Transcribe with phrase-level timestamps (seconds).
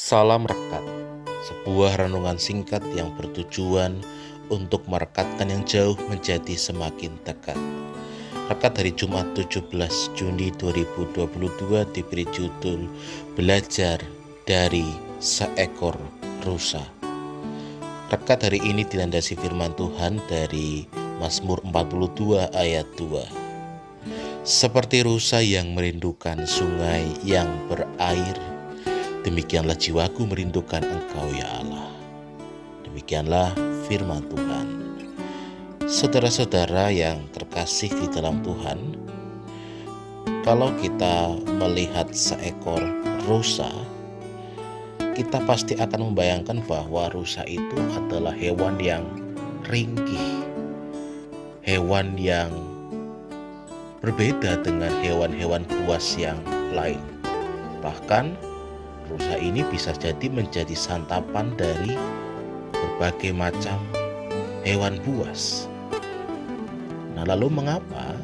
[0.00, 0.80] Salam Rekat,
[1.44, 4.00] sebuah renungan singkat yang bertujuan
[4.48, 7.60] untuk merekatkan yang jauh menjadi semakin dekat.
[8.48, 9.68] Rekat hari Jumat 17
[10.16, 12.88] Juni 2022 diberi judul
[13.36, 14.00] Belajar
[14.48, 14.88] dari
[15.20, 16.00] Seekor
[16.48, 16.80] Rusa.
[18.08, 20.88] Rekat hari ini dilandasi firman Tuhan dari
[21.20, 24.48] Mazmur 42 ayat 2.
[24.48, 28.59] Seperti rusa yang merindukan sungai yang berair,
[29.20, 31.92] Demikianlah jiwaku merindukan Engkau ya Allah.
[32.88, 33.52] Demikianlah
[33.84, 34.66] firman Tuhan.
[35.84, 38.96] Saudara-saudara yang terkasih di dalam Tuhan,
[40.40, 42.80] kalau kita melihat seekor
[43.28, 43.68] rusa,
[45.12, 49.04] kita pasti akan membayangkan bahwa rusa itu adalah hewan yang
[49.68, 50.48] ringkih,
[51.60, 52.48] hewan yang
[54.00, 56.40] berbeda dengan hewan-hewan buas yang
[56.72, 57.04] lain.
[57.84, 58.49] Bahkan
[59.10, 61.98] rusa ini bisa jadi menjadi santapan dari
[62.70, 63.78] berbagai macam
[64.62, 65.66] hewan buas.
[67.18, 68.16] Nah, lalu mengapa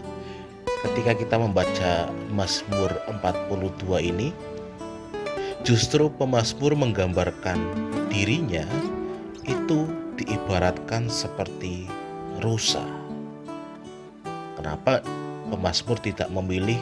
[0.86, 4.30] ketika kita membaca Mazmur 42 ini
[5.66, 7.58] justru pemazmur menggambarkan
[8.06, 8.62] dirinya
[9.42, 11.91] itu diibaratkan seperti
[12.38, 12.86] rusa.
[14.55, 15.03] Kenapa
[15.50, 16.78] pemazmur tidak memilih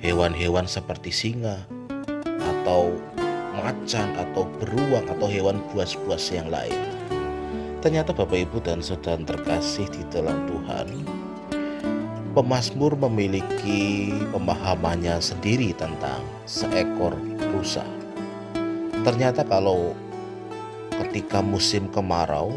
[0.00, 1.66] hewan-hewan seperti singa
[2.40, 2.94] atau
[3.60, 6.80] macan atau beruang atau hewan buas-buas yang lain.
[7.84, 10.88] Ternyata Bapak Ibu dan Saudara terkasih di dalam Tuhan,
[12.32, 17.12] pemazmur memiliki pemahamannya sendiri tentang seekor
[17.52, 17.84] rusa.
[19.00, 19.96] Ternyata kalau
[21.04, 22.52] ketika musim kemarau,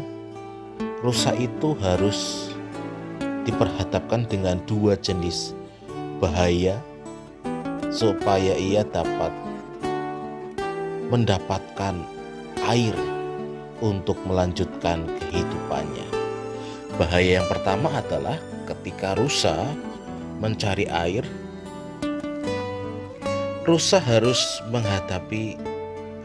[1.00, 2.52] rusa itu harus
[3.48, 5.56] diperhadapkan dengan dua jenis
[6.20, 6.80] bahaya
[7.92, 9.32] supaya ia dapat
[11.12, 12.00] mendapatkan
[12.68, 12.96] air
[13.84, 16.08] untuk melanjutkan kehidupannya.
[16.96, 18.38] Bahaya yang pertama adalah
[18.70, 19.66] ketika rusa
[20.38, 21.26] mencari air,
[23.66, 25.58] rusa harus menghadapi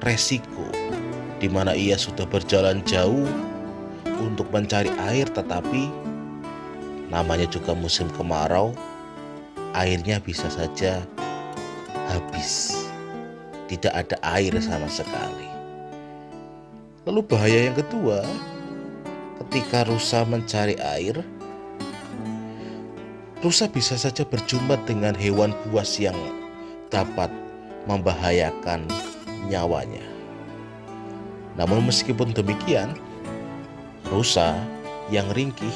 [0.06, 0.68] resiko
[1.40, 3.28] di mana ia sudah berjalan jauh
[4.20, 5.88] untuk mencari air tetapi
[7.10, 8.76] namanya juga musim kemarau,
[9.74, 11.02] airnya bisa saja
[12.12, 12.89] habis
[13.70, 15.46] tidak ada air sama sekali.
[17.06, 18.26] Lalu bahaya yang kedua,
[19.46, 21.22] ketika rusa mencari air,
[23.46, 26.18] rusa bisa saja berjumpa dengan hewan buas yang
[26.90, 27.30] dapat
[27.86, 28.90] membahayakan
[29.46, 30.04] nyawanya.
[31.56, 32.98] Namun meskipun demikian,
[34.10, 34.58] rusa
[35.14, 35.74] yang ringkih,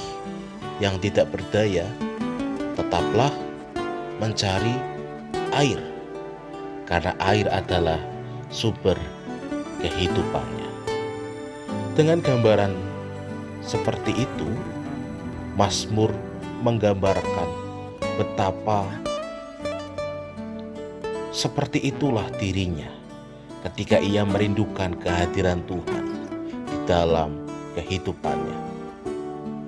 [0.82, 1.86] yang tidak berdaya,
[2.74, 3.32] tetaplah
[4.18, 4.74] mencari
[5.54, 5.93] air
[6.84, 8.00] karena air adalah
[8.52, 9.00] sumber
[9.84, 10.70] kehidupannya.
[11.94, 12.74] Dengan gambaran
[13.62, 14.50] seperti itu,
[15.54, 16.10] Mazmur
[16.66, 17.50] menggambarkan
[18.18, 18.88] betapa
[21.34, 22.90] seperti itulah dirinya
[23.66, 26.06] ketika ia merindukan kehadiran Tuhan
[26.70, 28.60] di dalam kehidupannya.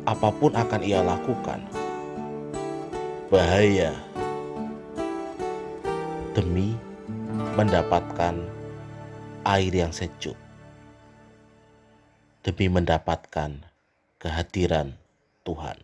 [0.06, 1.66] Apa pun akan ia lakukan,
[3.34, 3.90] bahaya
[6.38, 6.78] demi
[7.56, 8.36] mendapatkan
[9.46, 10.36] air yang sejuk,
[12.42, 13.62] demi mendapatkan
[14.18, 14.98] kehadiran
[15.46, 15.78] Tuhan.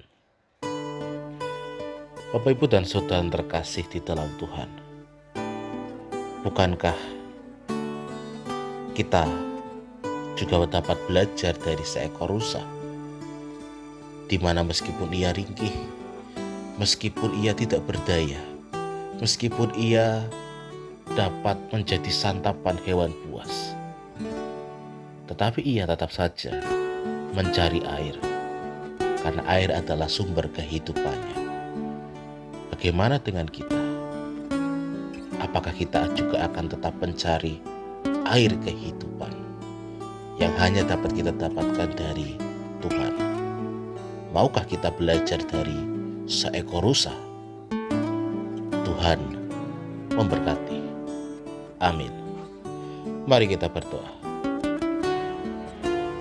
[2.32, 4.72] Bapak, Ibu, dan saudara terkasih di dalam Tuhan,
[6.48, 6.96] bukankah
[8.96, 9.28] kita
[10.40, 12.64] juga dapat belajar dari seekor rusa,
[14.26, 15.76] di mana meskipun ia ringkih,
[16.80, 18.40] meskipun ia tidak berdaya,
[19.20, 20.26] meskipun ia
[21.14, 23.76] dapat menjadi santapan hewan buas.
[25.28, 26.56] Tetapi ia tetap saja
[27.32, 28.16] mencari air,
[29.24, 31.40] karena air adalah sumber kehidupannya.
[32.76, 33.80] Bagaimana dengan kita?
[35.40, 37.62] Apakah kita juga akan tetap mencari
[38.30, 39.34] air kehidupan
[40.42, 42.36] yang hanya dapat kita dapatkan dari
[42.84, 43.14] Tuhan?
[44.32, 45.76] Maukah kita belajar dari
[46.28, 47.14] seekor rusa?
[48.84, 49.20] Tuhan
[50.16, 50.81] memberkati.
[51.82, 52.14] Amin.
[53.26, 54.22] Mari kita berdoa.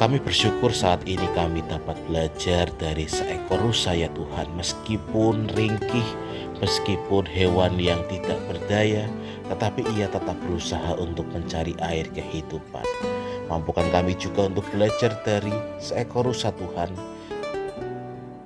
[0.01, 6.09] Kami bersyukur saat ini kami dapat belajar dari seekor rusa ya Tuhan Meskipun ringkih,
[6.57, 9.05] meskipun hewan yang tidak berdaya
[9.53, 12.81] Tetapi ia tetap berusaha untuk mencari air kehidupan
[13.53, 16.97] Mampukan kami juga untuk belajar dari seekor rusa Tuhan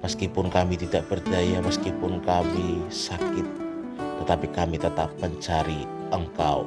[0.02, 3.46] Meskipun kami tidak berdaya, meskipun kami sakit
[4.26, 6.66] Tetapi kami tetap mencari Engkau